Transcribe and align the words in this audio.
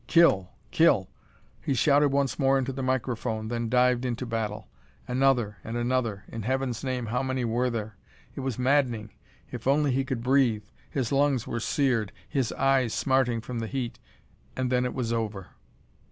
Kill! 0.07 0.49
Kill! 0.71 1.11
He 1.61 1.75
shouted 1.75 2.09
once 2.09 2.39
more 2.39 2.57
into 2.57 2.73
the 2.73 2.81
microphone, 2.81 3.49
then 3.49 3.69
dived 3.69 4.03
into 4.03 4.25
battle. 4.25 4.67
Another 5.07 5.57
and 5.63 5.77
another! 5.77 6.23
In 6.27 6.41
Heaven's 6.41 6.83
name, 6.83 7.05
how 7.05 7.21
many 7.21 7.45
were 7.45 7.69
there? 7.69 7.97
It 8.33 8.39
was 8.39 8.57
maddening. 8.57 9.11
If 9.51 9.67
only 9.67 9.91
he 9.91 10.03
could 10.03 10.23
breathe. 10.23 10.65
His 10.89 11.11
lungs 11.11 11.45
were 11.45 11.59
seared; 11.59 12.11
his 12.27 12.51
eyes 12.53 12.95
smarting 12.95 13.41
from 13.41 13.59
the 13.59 13.67
heat. 13.67 13.99
And 14.55 14.71
then 14.71 14.85
it 14.85 14.95
was 14.95 15.13
over. 15.13 15.49